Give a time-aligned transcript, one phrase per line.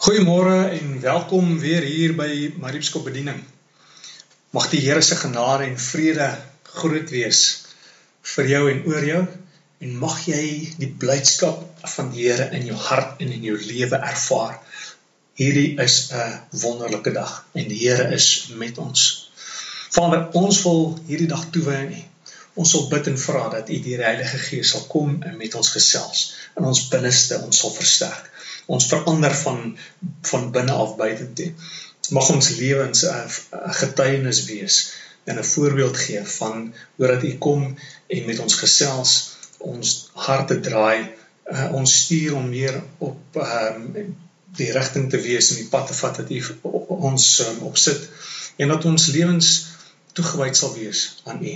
[0.00, 3.42] Goeiemôre en welkom weer hier by Mariepskop bediening.
[4.56, 6.28] Mag die Here se genade en vrede
[6.78, 7.40] groot wees
[8.32, 9.18] vir jou en oor jou
[9.84, 10.46] en mag jy
[10.80, 14.56] die blydskap van die Here in jou hart en in jou lewe ervaar.
[15.36, 19.04] Hierdie is 'n wonderlike dag en die Here is met ons.
[19.92, 22.02] Vader, ons wil hierdie dag toewy aan U.
[22.54, 25.70] Ons wil bid en vra dat U die Heilige Gees sal kom en met ons
[25.70, 28.30] gesels en ons binneste ons sal versterk
[28.70, 29.60] ons verander van
[30.30, 31.50] van binne af buite toe.
[32.16, 34.76] Mag ons lewens 'n getuienis wees
[35.24, 37.62] en 'n voorbeeld gee van hoe dat U kom
[38.14, 39.10] en met ons gesels,
[39.58, 40.98] ons harte draai,
[41.52, 44.16] uh, ons stuur om meer op um,
[44.60, 46.40] die rigting te wees en die pad te vat wat U
[47.10, 48.08] ons um, opsit
[48.56, 49.66] en dat ons lewens
[50.12, 51.54] toegewyd sal wees aan U.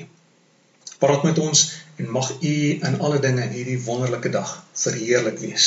[1.05, 1.65] Praat met ons
[2.01, 2.55] en mag U
[2.89, 5.67] in alle dinge in hierdie wonderlike dag verheerlik wees.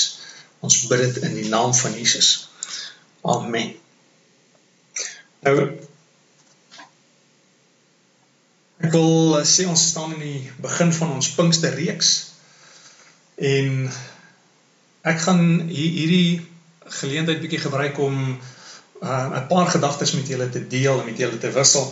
[0.66, 2.50] Ons bid dit in die naam van Jesus.
[3.22, 3.76] Amen.
[5.46, 5.54] Nou
[8.88, 12.12] ek wil sê ons staan in die begin van ons Pinkster reeks
[13.38, 13.88] en
[15.08, 16.41] ek gaan hierdie
[16.98, 21.38] geleentheid bietjie gebruik om uh, 'n paar gedagtes met julle te deel en met julle
[21.38, 21.90] te wissel.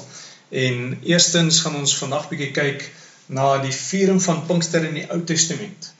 [0.49, 2.89] En eerstens gaan ons vandag bietjie kyk
[3.25, 5.93] na die viering van Pinkster in die Ou Testament.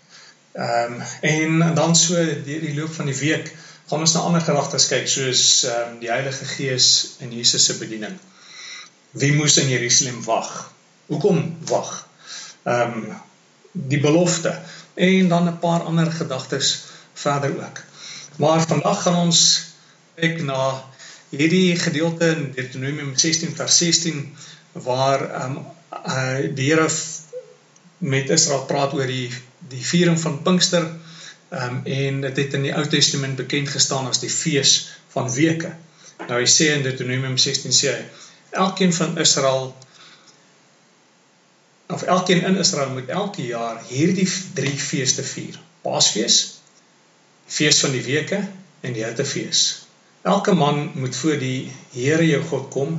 [0.54, 3.52] Ehm um, en dan so deur die loop van die week
[3.90, 6.88] gaan ons na ander gedagtes kyk soos ehm um, die Heilige Gees
[7.20, 8.16] en Jesus se bediening.
[9.12, 10.72] Wie moes in Jerusalem wag?
[11.08, 11.92] Hoekom wag?
[12.64, 13.16] Ehm um,
[13.72, 14.54] die belofte
[14.96, 17.82] en dan 'n paar ander gedagtes verder ook.
[18.38, 19.64] Maar vandag gaan ons
[20.16, 20.84] kyk na
[21.30, 24.36] hierdie gedeelte in Deuteronomium 16 vers 16
[24.72, 25.66] waar ehm um,
[26.06, 26.90] uh, die Here
[27.98, 29.32] met Israel praat oor die
[29.70, 30.86] die viering van Pinkster.
[31.50, 34.76] Um, en dit het in die Ou Testament bekend gestaan as die fees
[35.14, 35.72] van weke.
[36.28, 38.04] Nou hy sê in Deuteronomium 16 sê hy
[38.66, 39.76] elkeen van Israel
[41.94, 44.28] of elkeen in Israel moet elke jaar hierdie
[44.58, 45.60] drie feeste vier.
[45.86, 46.38] Paasfees,
[47.46, 48.42] fees van die weke
[48.82, 49.86] en die Hittefees.
[50.26, 52.98] Elke man moet voor die Here jou God kom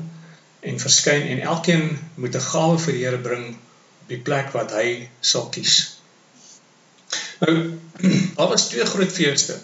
[0.60, 3.56] en verskyn en elkeen moet 'n gawe vir die Here bring
[4.10, 5.96] die plek wat hy sal kies.
[7.42, 7.54] Nou,
[8.36, 9.58] daar was twee groot feeste.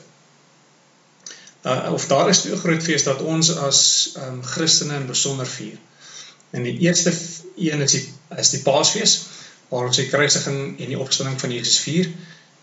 [1.62, 3.80] Uh, of daar is twee groot feeste dat ons as
[4.18, 5.78] um, Christene in besonder vier.
[6.50, 7.12] En die eerste
[7.56, 8.02] een is die,
[8.36, 9.28] is die paasfeest,
[9.68, 12.10] waar ons die kruisiging en die opstanding van Jesus vier.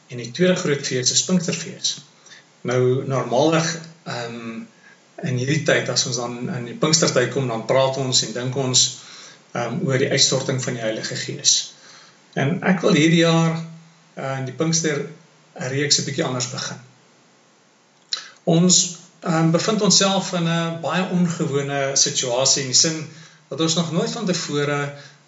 [0.10, 2.04] En die tweede groot feest is Pinksterfeest.
[2.62, 3.72] Nou, normaalweg,
[4.04, 4.68] um,
[5.24, 8.56] in hierdie tyd, as ons dan in die Pinkstertijd kom, dan praat ons en dink
[8.60, 8.84] ons
[9.52, 11.74] um, oor die uitstorting van die Heilige Gees.
[12.34, 15.06] En ek wil hierdie jaar uh, in die Pinkster
[15.74, 16.80] reeks 'n bietjie anders begin.
[18.44, 23.08] Ons um, bevind onsself in 'n baie ongewone situasie in die sin
[23.50, 24.80] dat ons nog nooit van tevore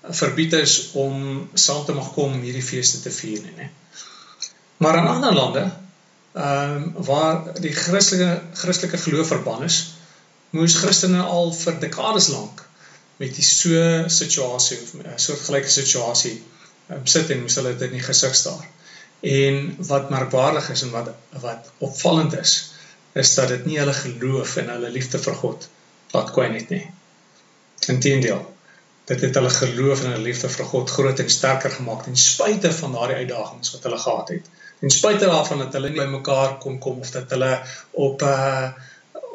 [0.02, 3.70] verbied is om saam te mag kom om hierdie feeste te vier nie, né?
[4.82, 5.72] Maar in ander lande,
[6.34, 9.94] ehm um, waar die Christelike Christelike geloof verban is,
[10.50, 12.64] moes Christene al vir dekades lank
[13.22, 16.36] met die so situasie of 'n soort gelyke situasie
[16.90, 18.68] um, sit en moes hulle dit in die gesig staar.
[19.22, 21.12] En wat merkwaardig is en wat
[21.46, 22.54] wat opvallend is,
[23.14, 25.68] is dat dit nie hulle geloof en hulle liefde vir God
[26.16, 26.86] laat kwyn het nie.
[27.94, 28.42] Inteendeel,
[29.12, 32.72] dit het hulle geloof en hulle liefde vir God groot en sterker gemaak ten spyte
[32.80, 34.50] van daardie uitdagings wat hulle gehad het.
[34.80, 37.52] Ten spyte daarvan dat hulle nie bymekaar kon kom of dat hulle
[38.08, 38.72] op 'n uh,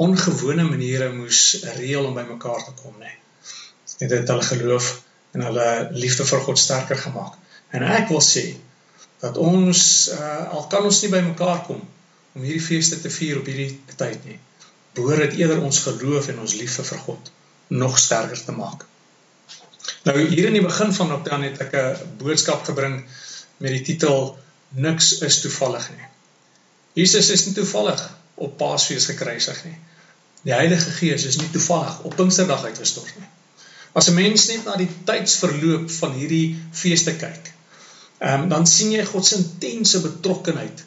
[0.07, 3.15] ongewone maniere moes reël om bymekaar te kom nie.
[3.99, 5.03] Dit het hulle geloof
[5.37, 7.37] en hulle liefde vir God sterker gemaak.
[7.77, 8.47] En ek wil sê
[9.21, 11.81] dat ons uh, al kan ons nie by mekaar kom
[12.37, 14.39] om hierdie feeste te vier op hierdie tyd nie.
[14.97, 17.33] Behoor dit eerder ons geloof en ons liefde vir God
[17.69, 18.85] nog sterker te maak.
[20.07, 23.01] Nou hier in die begin van Oktober het ek 'n boodskap gebring
[23.59, 24.37] met die titel
[24.77, 26.07] Niks is toevallig nie.
[26.93, 28.03] Jesus is nie toevallig
[28.35, 29.77] op Paasfees gekruisig nie.
[30.43, 33.29] Die Heilige Gees is nie toevallig op Pinksterdag uitgestort nie.
[33.97, 37.53] As 'n mens net na die tydsverloop van hierdie feeste kyk,
[38.21, 40.85] um, dan sien jy God se intense betrokkenheid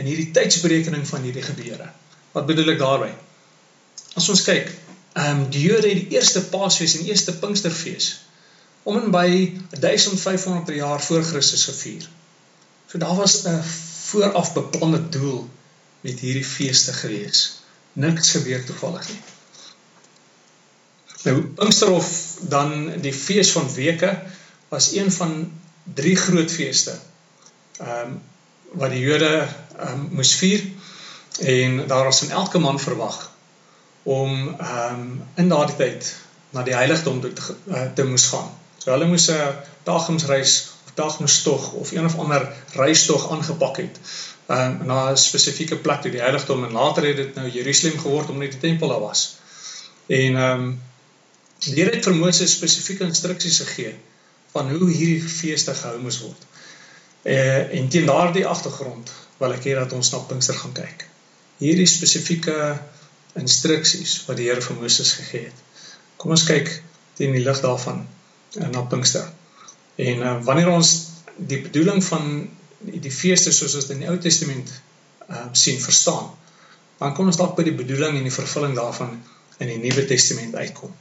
[0.00, 1.88] in hierdie tydsberekening van hierdie gebeure.
[2.32, 3.14] Wat bedoel ek daarmee?
[4.14, 4.70] As ons kyk,
[5.12, 8.12] ehm um, die Jode het die eerste Paasfees en eerste Pinksterfees
[8.82, 9.28] om en by
[9.80, 12.06] 1500 jaar voor Christus gevier.
[12.88, 15.48] So daar was 'n vooraf beplande doel
[16.00, 17.60] met hierdie feeste gewees.
[17.92, 19.20] Niks gebeur toevallig nie.
[21.22, 24.22] Nou Pinksterhof dan die fees van weke
[24.68, 25.52] was een van
[25.94, 26.94] drie groot feeste.
[27.80, 28.20] Um,
[28.72, 29.46] wat die Jode
[29.80, 30.62] um, moes vier
[31.40, 33.30] en daar was van elke man verwag
[34.02, 36.14] om um, in daardie tyd
[36.50, 38.50] na die heiligdom toe te, uh, te moes gaan.
[38.78, 39.48] So hulle moes 'n uh,
[39.82, 40.54] pelgrimsreis
[40.86, 44.00] of pelgrimstog of een of ander reistog aangepak het
[44.48, 48.30] um, na 'n spesifieke plek toe die heiligdom en later het dit nou Jerusalem geword
[48.30, 49.36] omdat die tempel daar was.
[50.06, 50.80] En ehm um,
[51.64, 53.94] die Here het vir Moses spesifieke instruksies gegee
[54.52, 56.46] van hoe hierdie feeste gehou moes word.
[57.22, 61.06] Eh en teen daardie agtergrond wil ek hê dat ons na Pinkster gaan kyk.
[61.62, 62.56] Hierdie spesifieke
[63.38, 65.62] instruksies wat die Here vir Moses gegee het.
[66.16, 66.70] Kom ons kyk
[67.18, 69.28] teen die lig daarvan uh, na Pinkster.
[69.96, 70.92] En uh, wanneer ons
[71.36, 72.28] die bedoeling van
[72.82, 74.70] die feeste soos ons in die Ou Testament
[75.28, 76.32] uh, sien verstaan,
[76.98, 79.16] dan kom ons dalk by die bedoeling en die vervulling daarvan
[79.62, 80.92] in die Nuwe Testament uitkom.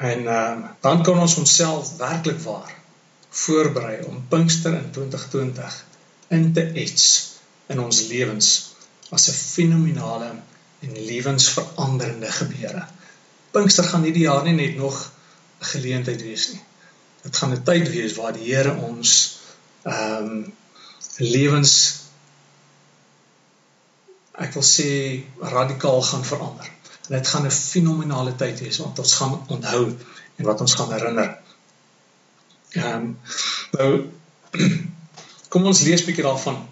[0.00, 2.72] En uh, dan kan ons onsself werklik waar
[3.28, 5.84] voorberei om Pinkster in 2020
[6.28, 7.06] in te ets
[7.66, 8.48] in ons lewens
[9.10, 10.30] as 'n fenominale
[10.80, 12.86] en lewensveranderende gebeure.
[13.50, 14.96] Pinkster gaan hierdie jaar nie net nog
[15.60, 16.62] 'n geleentheid wees nie.
[17.22, 19.38] Dit gaan 'n tyd wees waar die Here ons
[19.82, 20.52] ehm um,
[21.16, 22.00] lewens
[24.32, 24.90] ek wil sê
[25.40, 26.70] radikaal gaan verander.
[27.10, 29.96] En dit gaan 'n fenominale tyd wees want ons gaan onthou
[30.36, 31.38] en wat ons gaan herinner.
[32.70, 33.18] Ehm um,
[33.70, 33.90] nou
[35.52, 36.62] kom ons lees bietjie daarvan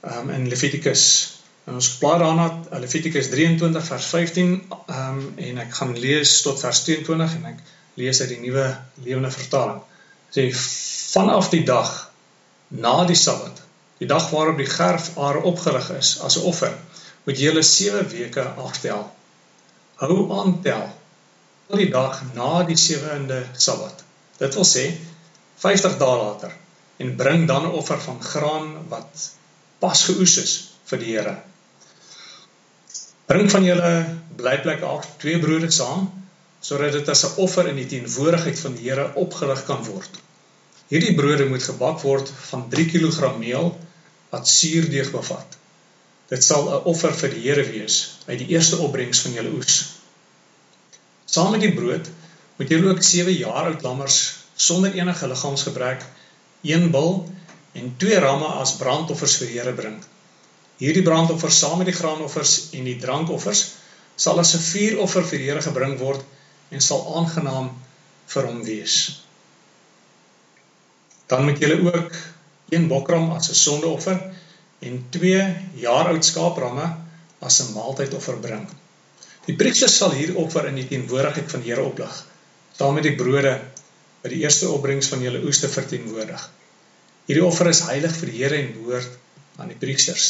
[0.00, 1.04] ehm um, in Levitikus
[1.68, 2.46] En ons plaas daarna
[2.80, 4.52] Levitikus 23 vers 15
[4.86, 7.58] ehm um, en ek gaan lees tot vers 22 en ek
[8.00, 8.64] lees uit die nuwe
[9.04, 9.82] lewende vertaling.
[10.32, 11.90] Sê vanaf die dag
[12.84, 13.60] na die Sabbat,
[14.00, 16.72] die dag waarop die gerfare opgerig is as 'n offer,
[17.26, 19.04] moet jy hulle 7 weke aftel.
[19.98, 20.84] Hou aan tel
[21.68, 24.04] tot die dag na die 7de Sabbat.
[24.38, 24.84] Dit wil sê
[25.64, 26.54] 50 dae later
[27.02, 29.30] en bring dan 'n offer van graan wat
[29.78, 30.52] pas geoes is
[30.90, 31.36] vir die Here
[33.28, 33.90] Bring van julle
[34.36, 36.06] blyplek af twee brode saam
[36.68, 40.10] sodat dit as 'n offer in die teenwoordigheid van die Here opgerig kan word.
[40.88, 43.68] Hierdie brode moet gebak word van 3 kg meel
[44.30, 45.58] wat suurdeeg bevat.
[46.28, 49.76] Dit sal 'n offer vir die Here wees uit die eerste opbrengs van julle oes.
[51.24, 52.08] Saam met die brood
[52.58, 54.18] moet julle ook 7 jaar oud lammers
[54.56, 56.04] sonder enige liggaamsgebrek,
[56.62, 57.28] een bul
[57.72, 59.98] en twee ramme as brandoffers vir die Here bring.
[60.78, 63.62] Hierdie brandoffer saam met die graanoffers en die drankoffers
[64.16, 66.24] sal as 'n vuuroffer vir die Here gebring word
[66.70, 67.70] en sal aangenaam
[68.34, 69.22] vir hom wees.
[71.26, 72.12] Dan moet julle ook
[72.70, 74.20] een bokram as 'n sondeoffer
[74.78, 75.40] en twee
[75.82, 76.86] jaar oud skaapramme
[77.38, 78.68] as 'n maaltydoffer bring.
[79.46, 82.24] Die priester sal hier offer in die teenwoordigheid van die Here oplig,
[82.76, 83.60] saam met die brode
[84.22, 86.50] wat die eerste opbrengs van julle oeste verteenwoordig.
[87.26, 89.08] Hierdie offer is heilig vir die Here en behoort
[89.56, 90.26] aan die priesters.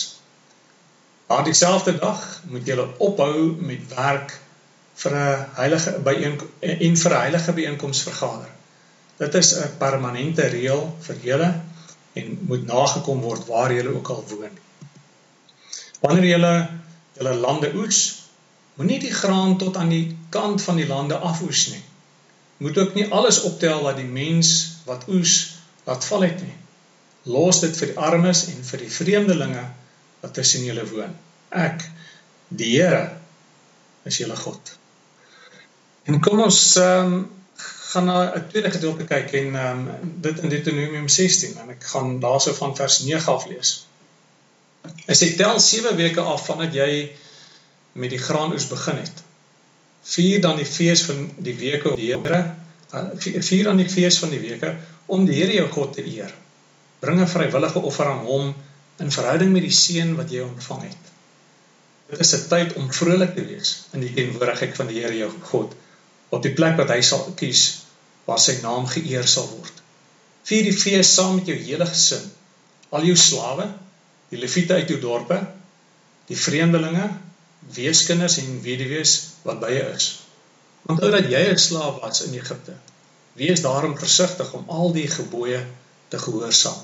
[1.29, 4.39] Maar dieselfde dag moet julle ophou met werk
[5.03, 8.51] vir 'n heilige byeenkoms en vir 'n heilige byeenkoms vergader.
[9.19, 11.51] Dit is 'n permanente reël vir julle
[12.19, 14.59] en moet nagekom word waar julle ook al woon.
[16.03, 16.55] Wanneer julle
[17.19, 18.01] julle lande oes,
[18.79, 21.83] moenie die graan tot aan die kant van die lande afoes nie.
[22.63, 24.53] Moet ook nie alles optel wat die mens
[24.87, 25.35] wat oes
[25.87, 26.55] laat val het nie.
[27.29, 29.65] Los dit vir die armes en vir die vreemdelinge
[30.23, 31.15] wat tussen julle woon.
[31.55, 31.83] Ek,
[32.49, 33.03] die Here,
[34.09, 34.77] is julle God.
[36.09, 37.27] En kom ons ehm um,
[37.89, 41.85] gaan na 'n tweede gedeelte kyk en ehm um, dit in Deuteronomium 16 en ek
[41.93, 43.71] gaan daarso van vers 9 af lees.
[45.07, 46.91] Hy sê tel 7 weke af vandat jy
[47.93, 49.25] met die graanoes begin het.
[50.03, 52.55] Vier dan die fees van die weke op die Here,
[52.93, 53.09] eh,
[53.51, 54.77] vier dan die fees van die weke
[55.07, 56.35] om die Here jou God te eer.
[57.01, 58.55] Bring 'n vrywillige offer aan hom
[58.99, 61.05] in verhouding met die seën wat jy ontvang het.
[62.11, 65.33] Dit is 'n tyd om vrolik te wees in die teenwoordigheid van die Here jou
[65.43, 65.75] God
[66.31, 67.63] op die plek wat hy sal kies
[68.29, 69.83] waar sy naam geëer sal word.
[70.49, 72.25] Vier die fees saam met jou hele gesin,
[72.93, 73.69] al jou slawe,
[74.33, 75.39] die leviete uit jou dorpe,
[76.29, 77.09] die vreemdelinge,
[77.75, 80.11] weeskinders en weduwees wat by jou is.
[80.89, 82.77] Onthou dat jy 'n slaaf was in Egipte.
[83.33, 85.65] Wees daarom versigtig om al die gebooie
[86.09, 86.81] te gehoorsaam.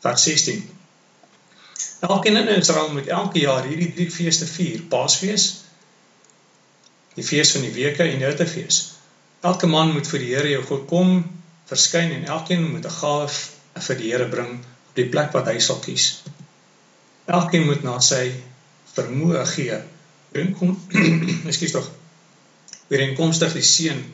[0.00, 0.76] Vers 16
[2.00, 5.46] Elkeen in Israel moet elke jaar hierdie drie feeste vier: Paasfees,
[7.16, 8.80] die fees van die weke en die Hittefees.
[9.46, 11.12] Elke man moet vir die Here jou God kom
[11.66, 13.28] verskyn en elkeen moet 'n gawe
[13.88, 16.22] vir die Here bring op die plek wat hy sal kies.
[17.26, 18.32] Elkeen moet na sy
[18.94, 19.80] vermoë gee.
[20.58, 20.76] Kom,
[21.50, 21.90] ekskuus tog.
[22.88, 24.04] Weer inkomstig die seën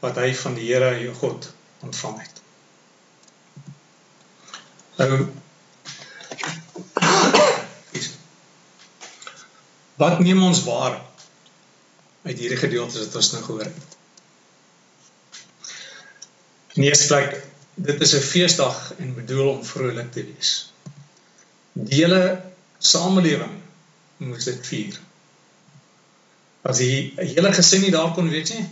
[0.00, 2.42] wat hy van die Here jou God ontvang het.
[4.98, 5.10] Nou
[10.02, 11.11] Wat neem ons waar
[12.22, 13.96] uit hierdie gedeeltes wat ons nou gehoor het.
[16.72, 17.40] In die eerste plek,
[17.74, 20.72] dit is 'n feesdag en bedoel om vrolik te wees.
[21.72, 22.42] Die hele
[22.78, 23.60] samelewing
[24.16, 25.00] moes dit vier.
[26.62, 28.66] As die hele gesin nie daar kon wees nie,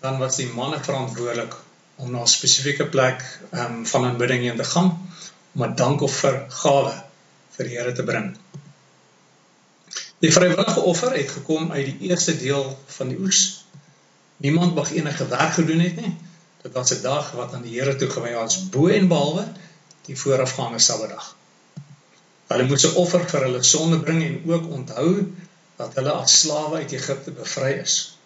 [0.00, 1.54] dan was die manne verantwoordelik
[1.96, 3.22] om na 'n spesifieke plek
[3.52, 4.90] um, van aanbidding heen te gaan
[5.54, 6.94] om 'n dankoffer gawe
[7.56, 8.36] vir die Here te bring.
[10.22, 13.64] Die vrywillige offer het gekom uit die eerste deel van die oes.
[14.36, 16.12] Niemand mag enige werk gedoen het nie.
[16.62, 19.48] Dit was 'n dag wat aan die Here toegewy was bo en behalwe
[20.06, 21.36] die voorafgaande Saterdag.
[22.46, 25.32] Hulle moes 'n offer vir hulle sonde bring en ook onthou
[25.76, 28.16] dat hulle as slawe uit Egipte bevry is.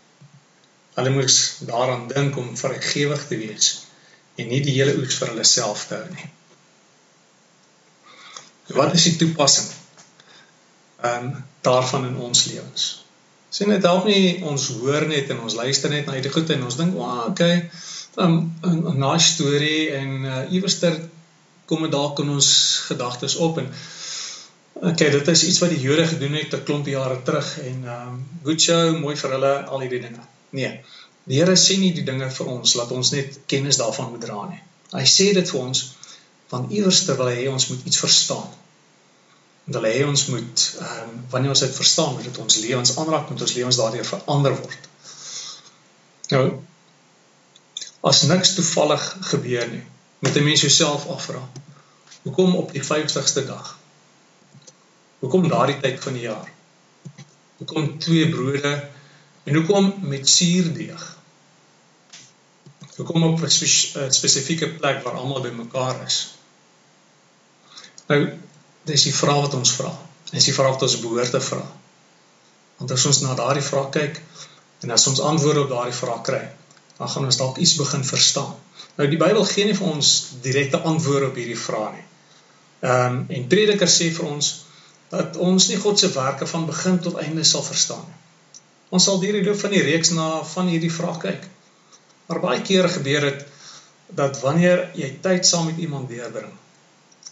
[0.94, 3.86] Hulle moes daaraan dink om vergewig te wees
[4.34, 6.30] en nie die hele oes vir hulle self te hou nie.
[8.66, 9.85] Wat is die toepassing?
[11.02, 13.04] Ehm um, daarvan in ons lewens.
[13.48, 16.64] Sien dit help nie ons hoor net en ons luister net na hierdie goed en
[16.64, 17.70] ons dink, "Ag, oh, okay,
[18.16, 21.00] 'n 'n nice storie en uh, iewerster
[21.64, 22.48] kom dit dalk in ons
[22.88, 23.68] gedagtes op en
[24.74, 28.08] okay, dit is iets wat die Jode gedoen het 'n klomp jare terug en ehm
[28.08, 30.24] um, good show, mooi vir hulle al hierdie dinge.
[30.50, 30.80] Nee.
[31.24, 34.46] Die Here sê nie die dinge vir ons laat ons net kennis daarvan moet dra
[34.48, 34.62] nie.
[34.92, 35.96] Hy sê dit vir ons
[36.48, 38.48] van iewerster wil hy ons moet iets verstaan
[39.66, 42.96] en hulle hê ons moet ehm um, wanneer ons dit verstaan moet dit ons lewens
[43.02, 44.88] aanraak moet ons lewens daardeur verander word.
[46.34, 46.46] Nou
[48.06, 49.82] as niks toevallig gebeur nie,
[50.22, 51.42] moet 'n mens jouself afvra.
[52.22, 53.78] Hoekom op die 50ste dag?
[55.18, 56.52] Hoekom daardie tyd van die jaar?
[57.58, 58.88] Hoekom twee brode
[59.44, 61.16] en hoekom met suurdeeg?
[62.96, 63.50] Hoekom op 'n
[64.10, 66.34] spesifieke plek waar almal bymekaar is?
[68.06, 68.38] Nou
[68.86, 69.92] dis die vraag wat ons vra.
[70.30, 71.62] Dis die vraag wat ons behoort te vra.
[72.78, 74.20] Want as ons na daardie vraag kyk
[74.84, 76.42] en as ons antwoorde op daardie vraag kry,
[76.98, 78.52] dan gaan ons dalk iets begin verstaan.
[78.96, 80.12] Nou die Bybel gee nie vir ons
[80.44, 82.06] direkte antwoorde op hierdie vrae nie.
[82.84, 84.52] Ehm um, en Prediker sê vir ons
[85.10, 88.16] dat ons nie God se werke van begin tot einde sal verstaan nie.
[88.96, 91.46] Ons sal deur die loop van die reeks na van hierdie vrae kyk.
[92.28, 93.44] Maar baie kere gebeur dit
[94.18, 96.52] dat wanneer jy tyd saam met iemand deurbring,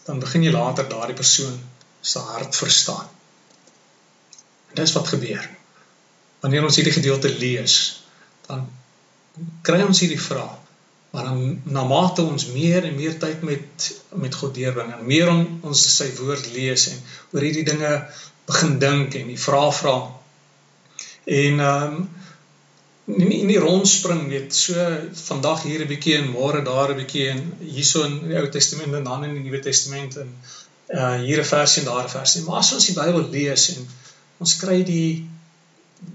[0.05, 1.59] dan begin jy later daardie persoon
[2.01, 3.07] se hart verstaan.
[4.69, 5.49] En dis wat gebeur.
[6.43, 8.03] Wanneer ons hierdie gedeelte lees,
[8.45, 8.67] dan
[9.65, 10.61] kry ons hierdie vraag.
[11.15, 13.85] Maar dan na mate ons meer en meer tyd met
[14.19, 16.99] met God deurbring en meer on, ons sy woord lees en
[17.31, 17.91] oor hierdie dinge
[18.49, 19.95] begin dink en die vrae vra.
[21.39, 22.09] En ehm um,
[23.05, 24.73] nie nie rondspring weet so
[25.27, 28.93] vandag hier 'n bietjie en môre daar 'n bietjie en hierso in die Ou Testament
[28.93, 30.33] en dan in die Nuwe Testament en
[30.89, 32.41] uh hier 'n versie en daar 'n versie.
[32.43, 33.87] Maar as ons die Bybel lees en
[34.37, 35.29] ons kry die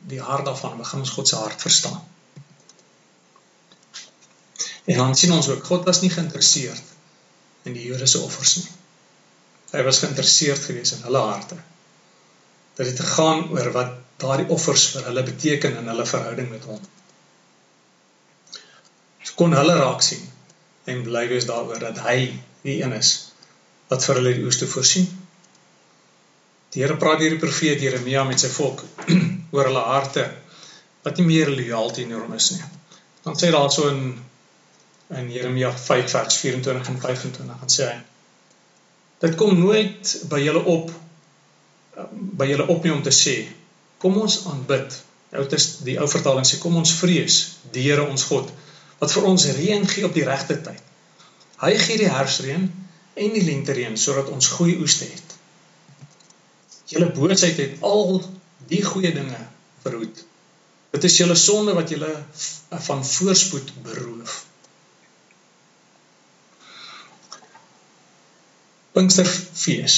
[0.06, 2.02] die hart daarvan begin ons God se hart verstaan.
[4.84, 6.82] En dan sien ons ook God was nie geïnteresseerd
[7.62, 8.68] in die Jode se offers nie.
[9.70, 11.56] Hy was geïnteresseerd geweest in hulle harte.
[12.74, 16.80] Dat dit gaan oor wat daardie offers vir hulle beteken in hulle verhouding met hom.
[19.24, 20.22] So kon hulle raak sien
[20.90, 22.18] en bly wees daaroor dat hy
[22.64, 23.12] die een is
[23.90, 25.08] wat vir hulle die oes te voorsien.
[26.74, 28.84] Die Here praat deur die profeet Jeremia met sy volk
[29.54, 30.26] oor hulle harte
[31.04, 32.62] wat nie meer lojaal teenoor hom is nie.
[33.24, 34.04] Dan sê daar so in
[35.10, 37.96] in Jeremia 5 vers 24 en 25 dan sê hy
[39.20, 40.92] dit kom nooit by julle op
[42.40, 43.34] by julle op nie om te sê
[44.00, 44.96] Kom ons aanbid.
[45.30, 47.40] Nou dit is die ou vertaling sê kom ons vrees
[47.74, 48.50] die Here ons God
[49.00, 50.80] wat vir ons reën gee op die regte tyd.
[51.60, 52.66] Hy gee die herfsreën
[53.24, 55.36] en die lentereën sodat ons goeie oeste het.
[56.90, 58.18] Julle boosheid het al
[58.68, 59.38] die goeie dinge
[59.84, 60.24] verhoed.
[60.90, 62.10] Dit is julle sonde wat julle
[62.88, 64.36] van voorspoed beroof.
[68.92, 69.96] Pinksterfees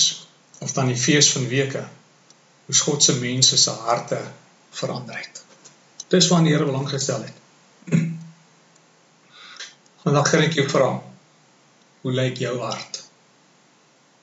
[0.60, 1.86] of dan die fees van weke
[2.66, 4.20] hoe God se mense se harte
[4.70, 5.42] verander het.
[6.08, 7.36] Dis wat die Here belang gestel het.
[10.04, 10.90] Vandag gaan ek jou vra,
[12.02, 13.02] hoe lyk jou hart?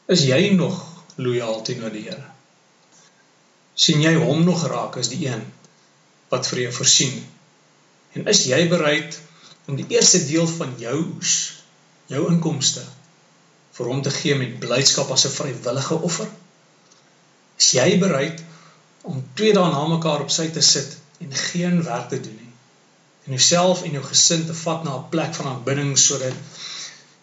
[0.10, 0.82] Is jy nog
[1.16, 2.30] lojaal teenoor die Here?
[3.80, 5.44] sien jy hom nog raak as die een
[6.32, 7.16] wat vir jou voorsien?
[8.18, 9.16] En is jy bereid
[9.72, 11.36] om die eerste deel van jou oes,
[12.12, 12.84] jou inkomste
[13.78, 16.28] vir hom te gee met blydskap as 'n vrywillige offer?
[17.60, 18.44] Is jy bereid
[19.10, 22.54] om twee dae na mekaar op sy te sit en geen werk te doen nie?
[23.28, 26.34] En jouself en jou gesin te vat na 'n plek van aanbidding sodat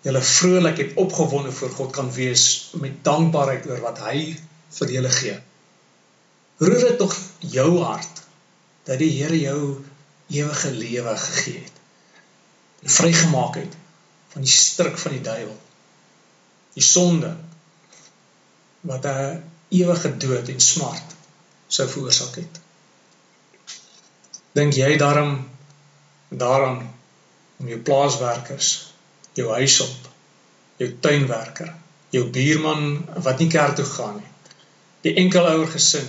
[0.07, 2.45] julle vrolik en opgewonde voor God kan wees
[2.85, 4.37] met dankbaarheid oor wat hy
[4.79, 5.41] vir julle gee.
[6.59, 8.23] Roer dit tog jou hart
[8.87, 9.83] dat die Here jou
[10.29, 11.73] ewige lewe gegee het.
[12.83, 13.75] En vrygemaak het
[14.29, 15.59] van die struik van die duiwel.
[16.77, 17.37] Die sonde
[18.81, 21.15] wat 'n ewige dood en smart
[21.67, 22.61] sou veroorsaak het.
[24.57, 25.49] Dink jy daarom
[26.29, 26.95] daaraan
[27.57, 28.93] om jou plaaswerkers,
[29.37, 30.09] jou huishulp,
[30.81, 31.73] jou tuinwerker,
[32.15, 34.33] jou buurman wat nie kerk toe gaan nie,
[35.07, 36.09] die enkelouer gesin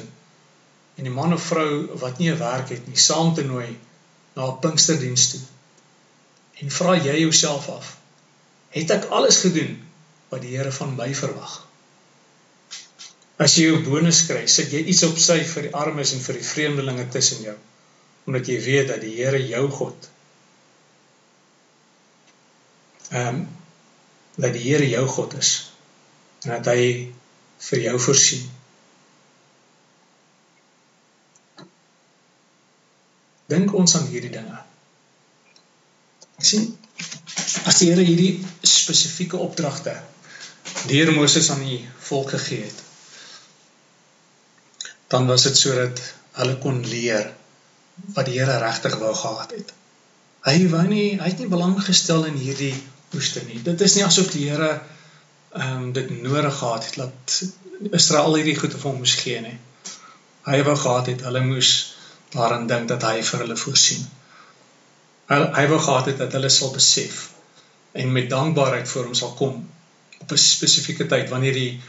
[0.97, 3.77] en die man of vrou wat nie 'n werk het nie, saam te nooi
[4.35, 5.41] na 'n Pinksterdiens toe.
[6.61, 7.97] En vra jy jouself af,
[8.69, 9.83] het ek alles gedoen
[10.29, 11.66] wat die Here van my verwag?
[13.37, 16.39] As jy jou bonus kry, sit jy iets op sy vir die armes en vir
[16.39, 17.55] die vreemdelinge tussen jou,
[18.27, 20.13] omdat jy weet dat die Here jou God
[23.09, 23.47] ehm um,
[24.35, 25.71] dat die Here jou God is
[26.45, 26.81] en dat hy
[27.67, 28.43] vir jou voorsien.
[33.49, 34.59] Dink ons aan hierdie dinge.
[36.37, 36.67] Sien
[37.65, 39.95] as die Here hierdie spesifieke opdragte
[40.91, 41.79] deur Moses aan die
[42.09, 42.83] volk gegee het,
[45.07, 46.01] dan was dit sodat
[46.39, 47.33] hulle kon leer
[48.15, 49.73] wat die Here regtig wou gehad het.
[50.47, 52.75] Hy wou nie hy het nie belang gestel in hierdie
[53.15, 53.61] oeste nie.
[53.63, 54.81] Dit is nie asof die ehm
[55.63, 57.37] um, dit nodig gehad het dat
[57.91, 59.57] Israel hierdie goed vir hom moes gee nie.
[60.47, 61.71] Hy wou gehad het hulle moes
[62.33, 64.03] daaraan dink dat hy vir hulle voorsien.
[65.31, 67.23] Hy hy wou gehad het dat hulle sal besef
[67.97, 69.63] en met dankbaarheid voor hom sal kom
[70.19, 71.81] op 'n spesifieke tyd wanneer die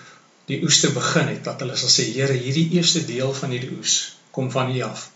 [0.49, 3.75] die oes te begin het dat hulle sal sê Here hierdie eerste deel van hierdie
[3.77, 3.99] oes
[4.33, 5.11] kom van U af.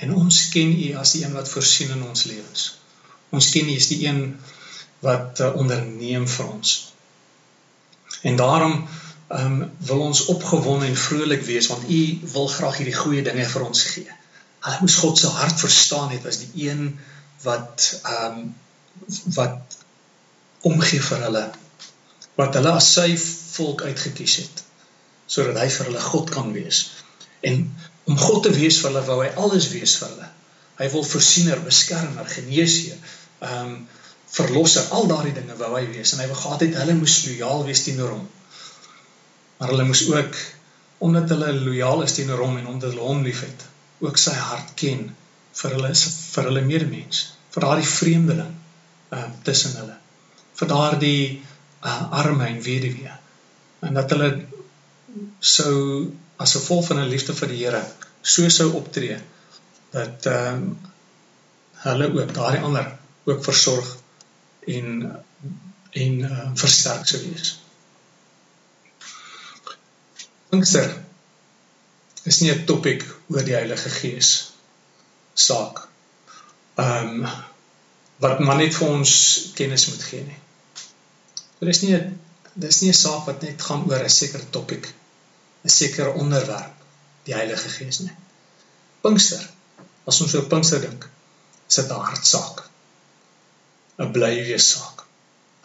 [0.00, 2.66] En ons ken U as die een wat voorsien in ons lewens.
[3.34, 4.20] Ons ken U as die een
[5.04, 6.74] wat uh, onderneem vir ons.
[8.24, 8.76] En daarom
[9.28, 12.02] um, wil ons opgewonde en vrolik wees want U
[12.36, 14.18] wil graag hierdie goeie dinge vir ons gee.
[14.64, 16.86] Hulle moes God se hart verstaan het as die een
[17.44, 18.54] wat um,
[19.36, 19.76] wat
[20.64, 21.48] omgee vir hulle
[22.38, 23.10] wat hulle as sy
[23.56, 24.62] volk uitgekies het
[25.26, 26.78] sodat hy vir hulle God kan wees.
[27.48, 27.62] En
[28.04, 30.26] om God te wees vir hulle wou hy alles wees vir hulle.
[30.80, 32.98] Hy wil voorsiener, beskermer, geneesheer,
[33.40, 33.76] ehm um,
[34.34, 37.60] verlosser, al daardie dinge wou hy wees en hy wou gehad het hulle moes lojaal
[37.68, 38.24] wees teenoor hom.
[39.60, 40.38] Maar hulle moes ook
[41.06, 43.62] omdat hulle lojaal is teenoor hom en omdat hulle hom liefhet,
[44.02, 45.06] ook sy hart ken
[45.60, 47.20] vir hulle vir hulle medemens,
[47.54, 48.54] vir daardie vreemdeling
[49.14, 49.94] uh tussen hulle,
[50.58, 51.20] vir daardie
[51.86, 53.14] uh arme en weduwee.
[53.84, 54.30] En dat hulle
[55.38, 55.76] sou
[56.36, 57.84] as gevolg van 'n liefde vir die Here
[58.22, 59.18] so sou optree
[59.94, 60.92] dat ehm um,
[61.84, 62.86] hulle ook daardie ander
[63.24, 63.96] ook versorg
[64.76, 64.88] en
[65.90, 67.50] en uh, versterk sou wees.
[70.48, 70.96] Pinkster
[72.22, 74.30] is nie 'n topik oor die Heilige Gees
[75.34, 75.88] saak.
[76.74, 77.28] Ehm um,
[78.24, 79.12] wat maar net vir ons
[79.54, 80.40] kennis moet gee nie.
[81.58, 81.98] Dit is nie
[82.54, 84.92] dis nie 'n saak wat net gaan oor 'n sekere topik,
[85.64, 86.76] 'n sekere onderwerp,
[87.24, 88.16] die Heilige Gees nie.
[89.02, 89.50] Pinkster,
[90.06, 91.08] as ons oor Pinkster dink,
[91.68, 92.64] is dit 'n hartsaak.
[93.98, 95.04] 'n blywees saak,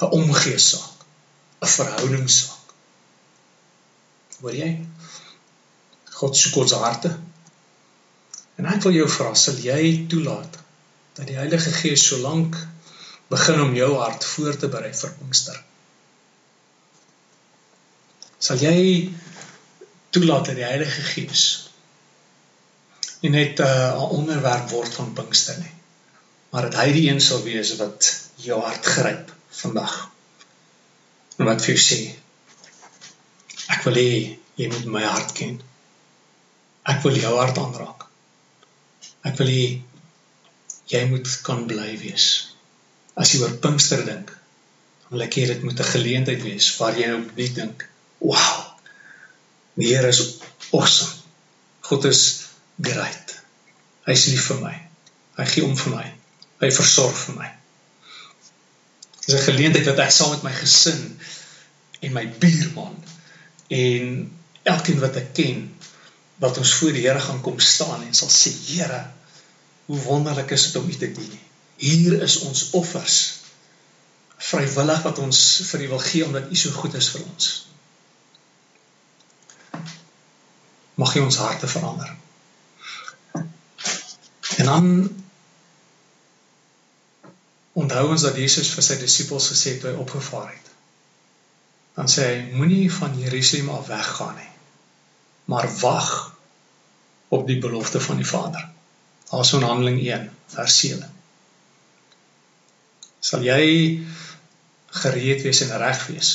[0.01, 1.05] 'n omgee saak,
[1.61, 2.73] 'n verhoudingssaak.
[4.41, 4.69] Hoor jy?
[6.19, 7.11] God soek ons harte.
[8.57, 10.59] En ek wil jou vra, sal jy toelaat
[11.17, 12.57] dat die Heilige Gees so lank
[13.33, 15.57] begin om jou hart voor te berei vir Pinkster?
[18.39, 19.09] Sal jy
[20.15, 21.43] toelaat dat die Heilige Gees
[23.19, 25.73] nie net uh, 'n onderwerp word van Pinkster nie,
[26.51, 28.07] maar dat hy die een sal wees wat
[28.39, 29.95] jou hart gryp vandag.
[31.37, 31.99] En wat vir jou sê?
[33.75, 34.13] Ek wil hê
[34.59, 35.59] jy moet my hart ken.
[36.93, 38.07] Ek wil jou hart aanraak.
[39.27, 39.67] Ek wil hê
[40.89, 42.25] jy moet kan bly wees.
[43.19, 44.31] As jy oor Pinkster dink,
[45.11, 48.65] wil ek hê dit moet 'n geleentheid wees waar jy op net dink, "Wow.
[49.75, 50.39] Die Here is
[50.71, 51.11] awesome.
[51.81, 52.49] God is
[52.81, 53.35] great.
[54.05, 54.75] Hy's lief vir my.
[55.37, 56.05] Hy gee om vir my.
[56.59, 57.49] Hy versorg vir my."
[59.25, 61.19] Dis 'n geleentheid wat ek saam met my gesin
[61.99, 62.95] en my buurman
[63.67, 64.31] en
[64.63, 65.67] elkeen wat ek ken
[66.39, 69.03] wat ons voor die Here gaan kom staan en sal sê Here
[69.85, 71.39] hoe wonderlik is dit om U te dien.
[71.77, 73.17] Hier is ons offers
[74.37, 75.39] vrywillig wat ons
[75.71, 77.68] vir U wil gee omdat U so goed is vir ons.
[80.99, 82.11] Mag U ons harte verander.
[84.59, 84.87] En dan
[87.79, 90.71] onthou ons dat Jesus vir sy disippels gesê het toe hy opgevaar het.
[91.95, 94.49] Dan sê hy moenie van Jerusalem af weggaan nie
[95.49, 96.37] maar wag
[97.27, 98.69] op die belofte van die Vader.
[99.29, 101.13] Daar's in Handeling 1 vers 7.
[103.19, 103.63] Sal jy
[105.01, 106.29] gereed wees en reg wees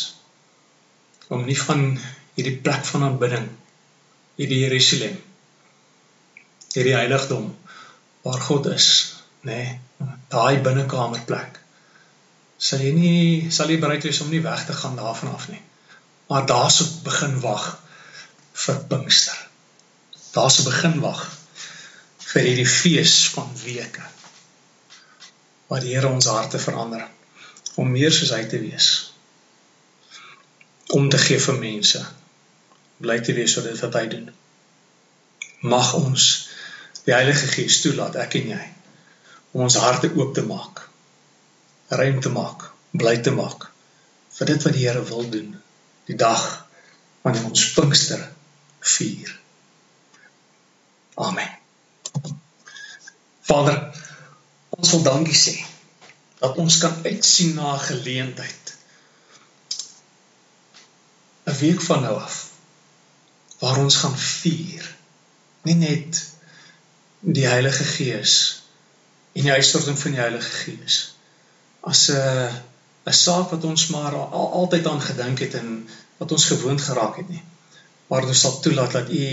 [1.31, 1.87] om nie van
[2.35, 3.47] hierdie plek van aanbidding
[4.39, 5.21] hierdie Jerusalem
[6.75, 7.53] hierdie heiligdom
[8.25, 8.89] waar God is,
[9.47, 9.61] nê,
[10.01, 11.61] nee, daai binnekamerplek.
[12.59, 15.61] Sal jy nie sal jy bereid wees om nie weg te gaan daarvan af nie.
[16.31, 17.67] Maar daarso begin wag
[18.65, 19.39] vir Pinkster.
[20.35, 21.21] Daarso begin wag
[22.33, 24.03] vir hierdie fees van weke.
[25.69, 27.05] Waar die Here ons harte verander
[27.77, 28.91] om meer soos hy te wees.
[30.97, 32.03] Om te gee vir mense.
[33.03, 34.31] Bly te wees wat dit wat hy doen.
[35.61, 36.29] Mag ons
[37.05, 38.63] die Heilige Gees toelaat ek en jy
[39.55, 40.83] om ons harte oop te maak
[41.95, 43.69] ruim te maak bly te maak
[44.39, 45.53] vir dit wat die Here wil doen
[46.09, 46.43] die dag
[47.25, 48.21] wanneer ons Pinkster
[48.85, 49.31] vier.
[51.17, 51.49] Amen.
[53.49, 53.79] Vader
[54.77, 55.55] ons wil dankie sê
[56.41, 58.75] dat ons kan uitsien na 'n geleentheid.
[61.47, 62.54] 'n week van nou af
[63.65, 64.87] waar ons gaan vier
[65.65, 66.21] nie net
[67.25, 68.37] die Heilige Gees
[69.33, 71.01] en die uitstorting van die Heilige Gees
[71.93, 72.73] as 'n
[73.05, 77.17] 'n saak wat ons maar al, altyd aan gedink het en wat ons gewoond geraak
[77.21, 77.43] het nie.
[78.09, 79.25] Maar ons sal toelaat dat u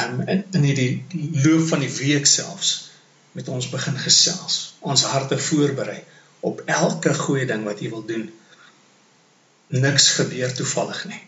[0.00, 1.04] um, in in hierdie
[1.44, 2.72] loop van die week selfs
[3.32, 4.74] met ons begin gesels.
[4.80, 5.98] Ons harte voorberei
[6.40, 8.26] op elke goeie ding wat u wil doen.
[9.68, 11.22] Niks gebeur toevallig nie.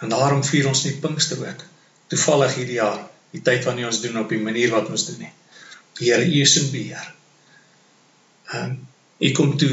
[0.00, 1.64] En daarom vier ons nie Pinkster ook
[2.08, 3.00] toevallig hierdie jaar
[3.34, 5.32] die tyd wanneer ons doen op die manier wat ons doen nie.
[5.98, 7.08] Die Here U is in beheer.
[8.52, 8.76] Ehm um,
[9.18, 9.72] ek kom toe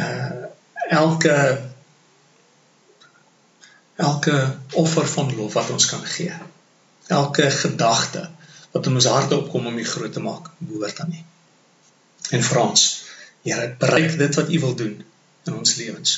[0.00, 0.48] uh
[0.90, 1.34] elke
[4.00, 4.36] elke
[4.80, 6.34] offer van lof wat ons kan gee.
[7.06, 8.24] Elke gedagte
[8.72, 11.22] wat in ons harte opkom om U groot te maak, behoort aan U.
[12.30, 12.88] En Frans,
[13.42, 14.96] Here, bereik dit wat U wil doen
[15.44, 16.16] in ons lewens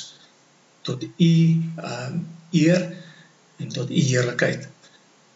[0.82, 2.86] tot U ehm um, eer
[3.62, 4.68] en tot U heerlikheid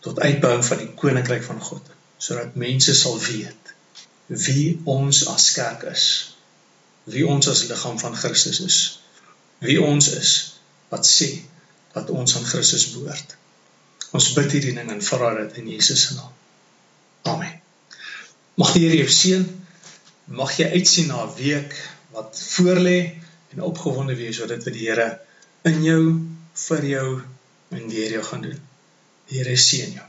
[0.07, 3.75] tot uitbouing van die koninkryk van God sodat mense sal weet
[4.47, 6.07] wie ons as kerk is
[7.17, 8.79] wie ons as liggaam van Christus is
[9.67, 10.33] wie ons is
[10.93, 11.31] wat sê
[11.97, 13.37] dat ons aan Christus behoort.
[14.15, 16.33] Ons bid hierdie ding en vra dit in Jesus se naam.
[17.33, 17.55] Amen.
[18.61, 19.47] Mag die Here jou seën.
[20.37, 21.73] Mag jy uitsien na 'n week
[22.13, 22.99] wat voorlê
[23.53, 25.09] en opgewonde wees oor dit wat die Here
[25.65, 26.03] in jou
[26.65, 27.09] vir jou
[27.77, 28.63] en deur jou gaan doen
[29.27, 30.07] Die Here seën jou.